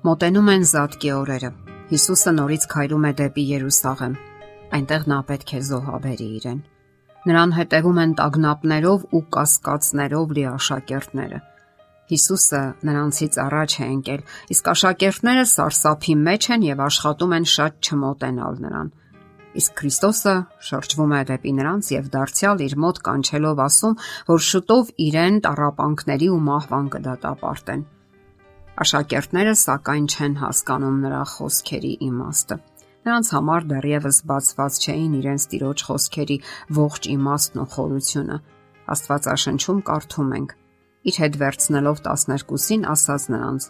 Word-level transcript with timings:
Մոտենում 0.00 0.46
են 0.48 0.62
զատկի 0.64 1.10
օրերը։ 1.12 1.48
Հիսուսը 1.90 2.32
նորից 2.32 2.62
քայլում 2.72 3.02
է 3.04 3.08
դեպի 3.18 3.42
Երուսաղեմ։ 3.50 4.14
Այնտեղ 4.78 5.02
նա 5.12 5.18
պետք 5.30 5.50
է 5.52 5.60
զոհաբերի 5.68 6.28
իրեն։ 6.38 6.62
Նրան 7.28 7.52
հետևում 7.56 8.00
են 8.04 8.14
տագնապներով 8.20 9.04
ու 9.18 9.20
կասկածներով 9.36 10.32
լի 10.38 10.46
աշակերտները։ 10.52 11.42
Հիսուսը 12.14 12.62
նրանցից 12.88 13.38
առաջ 13.44 13.76
է 13.76 13.90
ընկել, 13.90 14.24
իսկ 14.56 14.72
աշակերտները 14.72 15.44
սարսափի 15.52 16.16
մեջ 16.30 16.50
են 16.56 16.66
եւ 16.70 16.82
աշխատում 16.88 17.36
են 17.36 17.46
շատ 17.60 17.78
չմոտենալ 17.84 18.60
նրան։ 18.64 18.90
Իսկ 19.60 19.78
Քրիստոսը 19.84 20.36
շրջվում 20.70 21.16
է 21.20 21.22
դեպի 21.28 21.56
նրանց 21.60 21.94
եւ 22.00 22.12
դարձյալ 22.16 22.66
իր 22.70 22.80
մոտ 22.88 23.04
կանչելով 23.04 23.64
ասում, 23.68 24.00
որ 24.32 24.44
շուտով 24.48 24.92
իրեն 25.10 25.40
տարապանքների 25.44 26.28
ու 26.32 26.44
մահվան 26.50 26.94
կդատապարտեն։ 26.96 27.88
Աշակերտները 28.80 29.50
սակայն 29.60 30.04
չեն 30.08 30.34
հասկանում 30.40 31.00
նրա 31.04 31.24
խոսքերի 31.30 31.90
իմաստը։ 32.06 32.56
Նրանց 33.04 33.32
համար 33.34 33.66
դեռևս 33.72 34.20
բացված 34.30 34.78
չէին 34.80 35.16
իրենց 35.18 35.44
տիրոջ 35.52 35.84
խոսքերի 35.88 36.36
ողջ 36.78 37.08
իմաստն 37.14 37.60
ու 37.60 37.66
խորությունը։ 37.74 38.38
Աստվածաշնչում 38.94 39.82
կարդում 39.90 40.32
ենք. 40.38 40.56
Իր 41.10 41.20
հետ 41.20 41.38
վերցնելով 41.44 42.00
12-ին 42.08 42.88
ասաց 42.94 43.28
նրանց. 43.36 43.68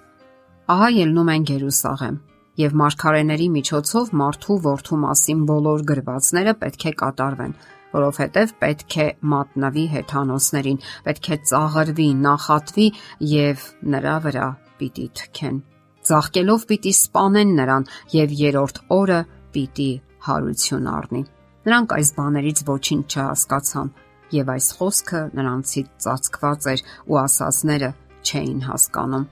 Ահա 0.70 0.88
ելնում 1.00 1.34
են 1.34 1.44
Երուսաղեմ, 1.50 2.16
եւ 2.62 2.78
մարգարեների 2.84 3.50
միջոցով 3.58 4.14
մարդու 4.22 4.58
որդու 4.70 5.02
մասին 5.10 5.44
բոլոր 5.50 5.86
գրվածները 5.90 6.58
պետք 6.62 6.86
է 6.86 6.96
կատարվեն, 7.02 7.54
որովհետև 7.98 8.56
պետք 8.62 8.98
է 9.02 9.10
մատնավի 9.34 9.86
հեթանոսներին, 9.98 10.82
պետք 11.10 11.30
է 11.34 11.44
ծաղրվի, 11.50 12.10
նախատվի 12.30 12.90
եւ 13.34 13.70
նրա 13.90 14.18
վրա 14.30 14.50
պիտի 14.80 15.06
թքեն։ 15.20 15.58
Ծաղկելով 16.10 16.62
պիտի 16.70 16.92
սپانեն 16.96 17.50
նրան 17.60 17.88
եւ 18.16 18.36
երրորդ 18.40 18.78
օրը 18.96 19.18
պիտի 19.54 19.90
հարություն 20.26 20.86
առնի։ 20.90 21.22
Նրանք 21.68 21.92
այս 21.96 22.12
բաներից 22.16 22.62
ոչինչ 22.70 23.04
չհասկացան 23.10 23.90
եւ 24.36 24.54
այս 24.54 24.68
խոսքը 24.78 25.20
նրանցից 25.40 25.90
ծածկված 26.04 26.70
էր 26.72 26.82
ու 27.10 27.20
ասածները 27.20 27.90
չէին 28.24 28.64
հասկանում։ 28.70 29.28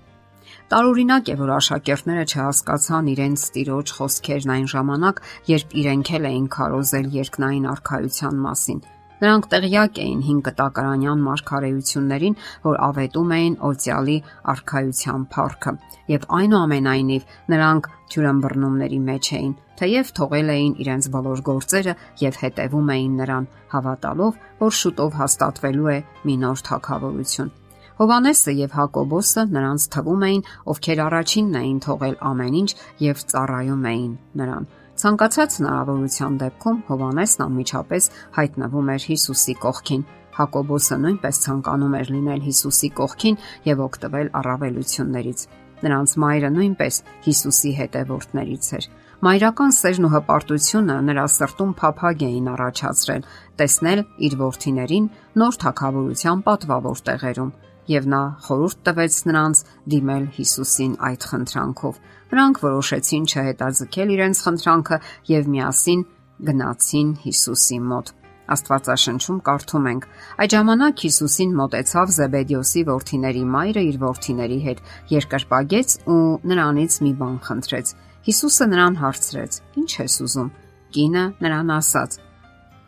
Տարօրինակ 0.68 1.28
է, 1.32 1.34
որ 1.40 1.50
աշակերտները 1.56 2.24
չհասկացան 2.28 3.10
իրենց 3.14 3.44
ծիրոջ 3.54 3.92
խոսքերն 3.98 4.52
այն 4.54 4.66
ժամանակ, 4.74 5.22
երբ 5.48 5.74
իրենք 5.80 6.10
էլ 6.18 6.28
էին 6.28 6.48
քարոզել 6.58 7.10
երկնային 7.16 7.68
արխայության 7.72 8.42
մասին։ 8.44 8.80
Նրանք 9.18 9.46
տեղյակ 9.50 9.96
էին 9.98 10.20
5 10.24 10.42
կտակարանյան 10.46 11.22
մարգարեություններին, 11.26 12.36
որ 12.66 12.76
ավետում 12.86 13.32
էին 13.38 13.56
Օցիալի 13.68 14.16
արխայության 14.52 15.24
փառքը, 15.34 15.72
եւ 16.14 16.26
այնուամենայնիվ 16.38 17.32
նրանք 17.54 17.88
թյուրամբռնումների 18.14 19.00
մեջ 19.08 19.30
էին, 19.38 19.54
թեև 19.82 20.12
թողել 20.18 20.52
էին 20.54 20.72
իրենց 20.86 21.10
բոլոր 21.18 21.42
գործերը 21.50 21.94
եւ 22.22 22.42
հետևում 22.46 22.92
էին 22.94 23.20
նրան, 23.22 23.48
հավատալով, 23.74 24.42
որ 24.62 24.72
շուտով 24.78 25.18
հաստատվելու 25.18 25.90
է 25.98 25.98
մի 26.28 26.34
նոր 26.46 26.64
թակավորություն։ 26.70 27.54
Հովանեսը 27.98 28.52
եւ 28.54 28.74
Հակոբոսը 28.78 29.42
նրանց 29.58 29.84
թվում 29.94 30.24
էին, 30.28 30.42
ովքեր 30.70 31.00
առաջինն 31.08 31.56
էին 31.58 31.78
թողել 31.82 32.16
ամեն 32.30 32.58
ինչ 32.62 32.70
եւ 33.02 33.22
ծառայում 33.32 33.88
էին 33.90 34.12
նրան։ 34.38 34.68
Ցանկացած 34.98 35.56
հնարավորության 35.60 36.36
դեպքում 36.40 36.78
Հովանեսն 36.88 37.42
անմիջապես 37.44 38.06
հայտնվում 38.34 38.88
էր 38.94 39.04
Հիսուսի 39.08 39.54
կողքին։ 39.62 40.00
Հակոբոսը 40.38 40.96
նույնպես 41.02 41.38
ցանկանում 41.44 41.94
էր 41.98 42.10
լինել 42.14 42.42
Հիսուսի 42.48 42.90
կողքին 42.98 43.38
եւ 43.68 43.82
օգտվել 43.84 44.30
առավելություններից։ 44.40 45.44
Նրանց 45.86 46.14
մայրը 46.24 46.50
նույնպես 46.56 46.98
Հիսուսի 47.28 47.72
հետևորդներից 47.78 48.72
էր։ 48.78 48.90
Մայրական 49.28 49.72
սերն 49.78 50.08
ու 50.08 50.12
հպարտությունը 50.18 50.98
նրա 51.06 51.28
սրտում 51.38 51.72
փափագ 51.78 52.26
էին 52.26 52.50
առաջացրել 52.58 53.30
տեսնել 53.62 54.04
իր 54.26 54.36
ворթիներին 54.42 55.08
նոր 55.42 55.62
թակավորության 55.62 56.44
պատվավոր 56.48 57.02
տեղերում 57.06 57.54
եւ 57.88 58.06
նա 58.12 58.20
խորհուրդ 58.44 58.78
տվեց 58.88 59.18
նրանց 59.28 59.62
դիմել 59.94 60.24
Հիսուսին 60.38 60.94
այդ 61.08 61.26
խնդրանքով։ 61.30 61.98
Նրանք 62.28 62.60
որոշեցին 62.64 63.24
չհետաձգել 63.32 64.14
իրենց 64.18 64.42
խնդրանքը 64.44 64.98
եւ 65.32 65.50
միասին 65.54 66.00
գնացին 66.48 67.10
Հիսուսի 67.24 67.78
մոտ։ 67.88 68.12
Աստվածաշնչում 68.48 69.40
կարդում 69.44 69.88
ենք. 69.88 70.04
Այդ 70.40 70.52
ժամանակ 70.56 71.02
Հիսուսին 71.04 71.50
մոտեցավ 71.58 72.12
Զեբեդիոսի 72.18 72.82
որդիների 72.88 73.42
մայրը 73.54 73.82
իր 73.88 73.98
որդիների 74.04 74.60
հետ, 74.68 74.78
երկրպագեց 75.12 75.96
ու 76.08 76.22
նրանից 76.52 76.96
մի 77.04 77.12
բան 77.18 77.36
խնդրեց։ 77.48 77.92
Հիսուսը 78.28 78.64
նրան 78.72 78.96
հարցրեց. 79.02 79.60
«Ինչ 79.80 79.90
ես 79.98 80.16
ուզում»։ 80.28 80.48
Կինը 80.96 81.24
նրան 81.44 81.70
ասաց 81.78 82.10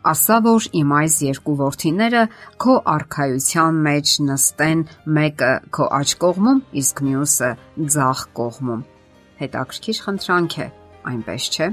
ասա 0.07 0.37
որ 0.45 0.67
իմ 0.81 0.93
այս 0.97 1.15
երկու 1.27 1.55
ворթիները 1.59 2.21
քո 2.61 2.75
արխայության 2.93 3.81
մեջ 3.87 4.13
նստեն 4.27 4.79
մեկը 5.17 5.51
քո 5.77 5.87
աջ 5.97 6.13
կողմում 6.23 6.61
իսկ 6.81 7.01
մյուսը 7.07 7.49
ձախ 7.95 8.23
կողմում 8.39 8.81
հետաքրքիր 9.41 9.99
խնդրանք 10.05 10.55
է 10.65 10.67
այնպես 11.11 11.49
չէ 11.51 11.67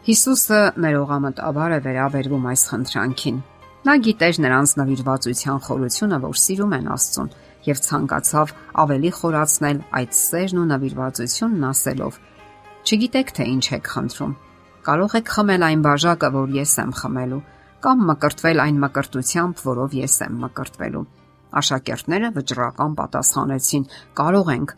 Հիսուսը 0.00 0.60
ներողամտաբար 0.80 1.72
է 1.76 1.80
վերաբերվում 1.86 2.44
այս 2.50 2.66
խնդրանքին 2.70 3.40
նա 3.80 3.94
գիտեր 4.04 4.38
նրանց 4.44 4.72
նվիրվածության 4.80 5.58
խորությունը 5.64 6.18
որ 6.24 6.38
սիրում 6.40 6.76
են 6.76 6.88
Աստծուն 6.96 7.32
եւ 7.64 7.80
ցանկացավ 7.86 8.52
ավելի 8.84 9.10
խորացնել 9.20 9.80
այդ 10.00 10.16
սերն 10.20 10.60
ու 10.60 10.68
նվիրվածությունն 10.70 11.66
ասելով. 11.70 12.18
Չգիտեք 12.80 13.32
թե 13.36 13.48
ինչ 13.54 13.66
եք 13.76 13.90
խնդրում 13.94 14.34
կարող 14.86 15.16
եք 15.20 15.32
խմել 15.34 15.64
այն 15.68 15.82
բաժակը, 15.84 16.28
որ 16.34 16.52
ես 16.56 16.72
եմ 16.80 16.92
խմելու, 17.00 17.40
կամ 17.80 18.02
մկրտվել 18.10 18.60
այն 18.60 18.78
մկրտությամբ, 18.84 19.60
որով 19.64 19.94
ես 19.96 20.14
եմ 20.26 20.34
մկրտվելու։ 20.44 21.04
Աշակերտները 21.60 22.28
վճռական 22.36 22.92
պատասխանեցին. 22.98 23.84
կարող 24.20 24.50
ենք։ 24.54 24.74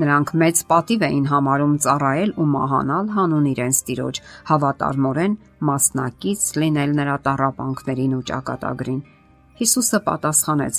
Նրանք 0.00 0.32
մեծ 0.40 0.62
պատիվ 0.70 1.02
էին 1.06 1.26
համարում 1.30 1.74
ծառայել 1.84 2.30
ու 2.40 2.48
մահանալ 2.50 3.06
հանուն 3.16 3.46
իրենց 3.50 3.80
տիրոջ, 3.86 4.20
հավատարմորեն 4.50 5.34
մասնակից 5.70 6.42
լինել 6.60 6.94
նրա 7.00 7.16
տարապանքներին 7.26 8.14
ու 8.18 8.24
ճակատագրին։ 8.30 9.00
Հիսուսը 9.60 9.98
պատասխանեց. 10.08 10.74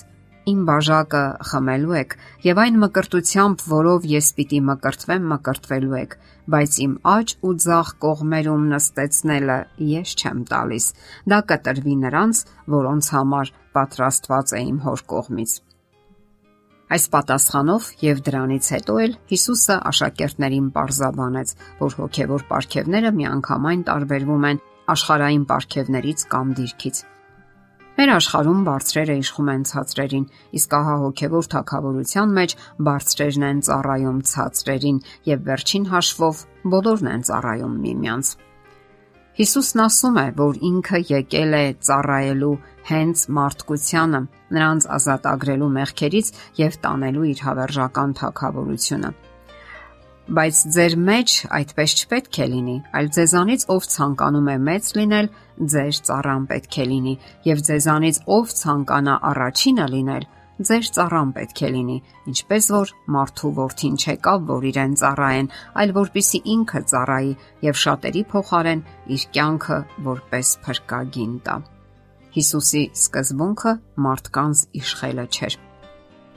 Իմ 0.50 0.62
բաժակը 0.66 1.22
խմելու 1.46 1.96
եք 2.00 2.14
եւ 2.42 2.60
այն 2.64 2.78
մկրտությամբ, 2.82 3.64
որով 3.72 4.06
ես 4.10 4.30
պիտի 4.38 4.62
մկրտվեմ, 4.70 5.28
մկրտվելու 5.32 5.98
եք, 6.00 6.16
բայց 6.50 6.78
իմ 6.86 6.96
աջ 7.12 7.34
ու 7.46 7.52
ձախ 7.66 7.92
կողմերում 8.06 8.64
նստեցնելը 8.72 9.58
ես 9.92 10.16
չեմ 10.18 10.40
տալիս։ 10.50 10.88
Դա 11.30 11.40
կտրվի 11.52 11.96
նրանց, 12.06 12.42
որոնց 12.76 13.12
համար 13.18 13.54
պատրաստված 13.78 14.56
է 14.58 14.64
իմ 14.72 14.82
հոր 14.88 15.06
կողմից։ 15.14 15.54
Այս 16.92 17.06
պատասխանով 17.14 17.86
եւ 18.04 18.26
դրանից 18.26 18.66
հետո 18.76 18.96
էլ 19.06 19.14
Հիսուսը 19.30 19.76
աշակերտներին 19.94 20.66
պարզաբանեց, 20.76 21.54
որ 21.86 21.96
հոգեվոր 22.02 22.44
ապարքևները 22.50 23.14
միանգամայն 23.22 23.86
տարբերվում 23.92 24.50
են 24.50 24.62
աշխարհային 24.92 25.46
ապարքևներից 25.48 26.26
կամ 26.34 26.54
դիրքից։ 26.58 27.06
Մեր 28.02 28.10
աշխարհում 28.16 28.62
բարձրերը 28.66 29.16
իշխում 29.22 29.50
են 29.52 29.64
ցածրերին, 29.70 30.24
իսկ 30.58 30.72
ահա 30.74 30.94
հոգևոր 31.02 31.50
թակավորության 31.54 32.32
մեջ 32.38 32.56
բարձրերն 32.88 33.46
են 33.50 33.60
ծառայում 33.68 34.22
ցածրերին 34.32 34.98
եւ 35.30 35.44
վերջին 35.52 35.86
հաշվով 35.92 36.42
բոլորն 36.74 37.12
են 37.12 37.26
ծառայում 37.30 37.78
միմյանց։ 37.86 38.34
Հիսուսն 39.38 39.86
ասում 39.86 40.18
է, 40.18 40.28
որ 40.42 40.62
ինքը 40.72 41.04
եկել 41.12 41.58
է 41.62 41.64
ծառայելու 41.92 42.54
հենց 42.90 43.26
մարդկությանը, 43.38 44.22
նրանց 44.58 44.88
ազատագրելու 44.98 45.74
մեղքերից 45.78 46.38
եւ 46.66 46.82
տանելու 46.88 47.28
իր 47.36 47.46
հավերժական 47.46 48.18
թակավորությունը 48.18 49.14
բայց 50.32 50.60
ձեր 50.72 50.94
մեջ 50.96 51.34
այդպես 51.52 51.94
չպետք 52.02 52.38
է 52.40 52.46
լինի, 52.52 52.74
այլ 52.96 53.08
ձեզանից 53.16 53.64
ով 53.74 53.88
ցանկանում 53.92 54.46
է 54.48 54.54
մեծ 54.68 54.86
լինել, 54.98 55.28
ձեր 55.72 55.96
ծառան 56.08 56.44
պետք 56.52 56.76
է 56.80 56.86
լինի, 56.92 57.16
եւ 57.48 57.64
ձեզանից 57.68 58.20
ով 58.36 58.54
ցանկանա 58.62 59.16
առաջինը 59.32 59.88
լինել, 59.92 60.24
ձեր 60.70 60.88
ծառան 60.96 61.34
պետք 61.36 61.60
է 61.68 61.70
լինի, 61.76 61.98
ինչպես 62.32 62.70
որ 62.72 62.94
մարդու 63.16 63.52
worth-ին 63.60 63.98
չեկա, 64.00 64.34
որ 64.52 64.68
իրեն 64.72 64.94
ծառայեն, 65.02 65.50
այլ 65.82 65.92
որպիսի 66.00 66.40
ինքը 66.56 66.82
ծառայի 66.92 67.34
եւ 67.68 67.82
շատերի 67.82 68.24
փոխարեն 68.32 68.86
իր 69.12 69.26
կյանքը 69.36 69.80
որպես 70.08 70.54
փրկագին 70.64 71.34
տա։ 71.50 71.58
Հիսուսի 72.32 72.84
սկզբունքը 73.02 73.74
մարդկանց 74.08 74.64
իշխելը 74.80 75.28
չէր։ 75.36 75.60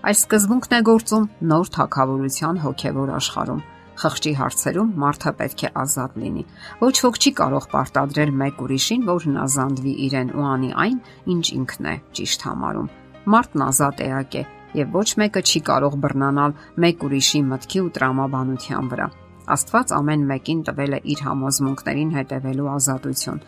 Այս 0.04 0.24
սկզբունքն 0.24 0.74
է 0.74 0.82
գործում 0.90 1.30
նոր 1.54 1.70
թակավորության 1.78 2.60
հոգևոր 2.64 3.14
աշխարհում 3.20 3.62
Խղճի 3.94 4.32
հարցերում 4.40 4.90
մարդը 5.04 5.32
պետք 5.38 5.64
է 5.64 5.70
ազատ 5.84 6.14
լինի։ 6.22 6.44
Ոչ 6.82 6.94
ոք 7.04 7.18
չի 7.22 7.32
կարող 7.40 7.66
պարտադրել 7.74 8.32
մեկ 8.42 8.62
ուրիշին, 8.64 9.02
որ 9.06 9.26
հնազանդվի 9.28 9.94
իրեն 10.06 10.32
ու 10.34 10.46
անի 10.50 10.70
այն, 10.84 10.96
ինչ 11.34 11.44
ինքն 11.58 11.90
է 11.90 11.94
ճիշտ 12.18 12.46
համարում։ 12.48 12.88
Մարդն 13.34 13.64
ազատ 13.70 14.02
էակ 14.04 14.34
է 14.34 14.42
եւ 14.74 14.96
ոչ 14.98 15.08
մեկը 15.22 15.42
չի 15.46 15.60
կարող 15.68 15.98
բռնանալ 16.02 16.56
մեկ 16.84 17.04
ուրիշի 17.06 17.40
մտքի 17.50 17.82
ու 17.84 17.92
տրամաբանության 17.94 18.88
վրա։ 18.94 19.06
Աստված 19.54 19.92
ամեն 19.94 20.24
մեկին 20.30 20.64
տվել 20.66 20.96
է 20.96 21.00
իր 21.14 21.22
համոզմունքներին 21.28 22.10
հետևելու 22.16 22.70
ազատություն։ 22.74 23.44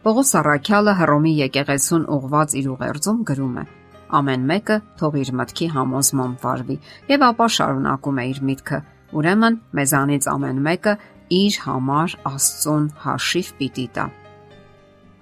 Պողոս 0.00 0.30
Առաքյալը 0.40 0.94
Հռոմի 1.00 1.32
եկեղեցուն 1.40 2.06
ուղված 2.16 2.54
իր 2.60 2.68
ուղերձում 2.72 3.18
գրում 3.30 3.58
է. 3.60 3.64
Ամեն 4.20 4.46
մեկը 4.50 4.76
թող 5.00 5.18
իր 5.20 5.32
մտքի 5.40 5.66
համոզմամբ 5.74 6.46
վարվի 6.46 6.76
եւ 7.10 7.26
ապա 7.28 7.48
շարունակում 7.56 8.20
է 8.20 8.24
իր 8.30 8.40
միտքը։ 8.50 8.80
Ուրեմն 9.16 9.60
մեզանից 9.80 10.30
ամեն 10.30 10.64
մեկը 10.66 10.96
իր 11.40 11.60
համար 11.66 12.16
Աստծուն 12.30 12.88
հաշիվ 13.04 13.52
պիտի 13.60 13.86
տա։ 13.98 14.08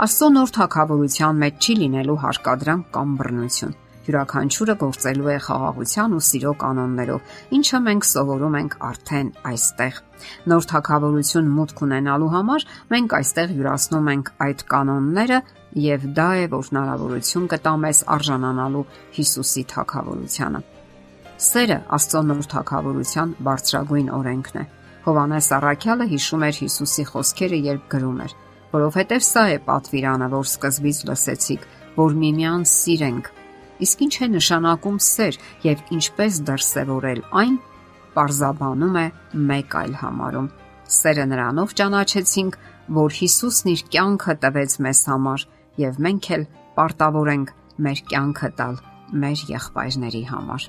Աստծո 0.07 0.31
նոր 0.37 0.55
թակավորության 0.59 1.45
մեջ 1.45 1.69
չի 1.69 1.77
լինելու 1.83 2.19
հարկադրանք 2.25 2.91
կամ 2.95 3.15
բռնություն 3.19 3.77
յուրաքանչյուրը 4.09 4.75
գործելու 4.81 5.29
է 5.29 5.37
խաղաղության 5.45 6.15
ու 6.17 6.23
սիրո 6.29 6.53
կանոններով, 6.63 7.35
ինչը 7.59 7.81
մենք 7.89 8.07
սովորում 8.09 8.57
ենք 8.61 8.77
արդեն 8.89 9.29
այստեղ։ 9.51 9.99
Նոր 10.53 10.69
թակավորություն 10.73 11.53
մուտք 11.59 11.83
ունենալու 11.89 12.31
համար 12.37 12.67
մենք 12.95 13.17
այստեղ 13.19 13.55
յուրացնում 13.59 14.11
ենք 14.15 14.33
այդ 14.49 14.65
կանոնները 14.73 15.43
եւ 15.85 16.09
դա 16.17 16.31
է, 16.41 16.49
որ 16.57 16.73
հնարավորություն 16.73 17.53
կտա 17.53 17.77
մեզ 17.85 18.03
արժանանալու 18.17 18.89
Հիսուսի 19.19 19.69
թակավորությանը։ 19.77 20.78
Սերը 21.39 21.79
Աստծո 21.95 22.23
նոր 22.29 22.47
թակավորության 22.53 23.35
բարձրագույն 23.47 24.13
օրենքն 24.19 24.59
է։ 24.59 24.65
Հովանես 25.09 25.49
Առաքյալը 25.59 26.07
հիշում 26.13 26.45
էր 26.49 26.57
Հիսուսի 26.63 27.05
խոսքերը, 27.13 27.59
երբ 27.69 27.85
գրում 27.95 28.23
էր. 28.27 28.33
որովհետև 28.69 29.23
սա 29.25 29.43
է 29.49 29.59
պատվիրանը, 29.65 30.27
որ 30.35 30.47
սկզբից 30.49 30.99
լսեցիք, 31.09 31.63
որ 31.97 32.17
միմյանց 32.23 32.69
սիրենք, 32.69 33.31
Իսկ 33.79 34.01
ինչ 34.05 34.15
է 34.25 34.27
նշանակում 34.33 34.97
սեր 35.07 35.37
եւ 35.63 35.83
ինչպես 35.95 36.39
դրսեւորել 36.49 37.21
այն, 37.41 37.55
parzabանում 38.17 38.97
է 38.99 39.05
մեկ 39.51 39.77
այլ 39.81 39.95
համարում։ 40.01 40.49
Սերը 40.99 41.27
նրանով 41.33 41.75
ճանաչեցինք, 41.79 42.59
որ 42.99 43.17
Հիսուսն 43.19 43.73
իր 43.75 43.85
կյանքը 43.95 44.35
տվեց 44.43 44.77
մեզ 44.89 45.05
համար 45.13 45.47
եւ 45.85 46.03
մենք 46.09 46.31
էլ 46.39 46.45
պարտավոր 46.79 47.33
ենք 47.37 47.55
մեր 47.87 48.05
կյանքը 48.11 48.51
տալ 48.59 48.83
մեր 49.23 49.47
եղբայրների 49.55 50.25
համար։ 50.33 50.69